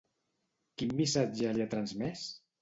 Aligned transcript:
Quin 0.81 0.95
missatge 1.01 1.53
li 1.59 1.65
ha 1.67 1.69
transmès? 1.75 2.25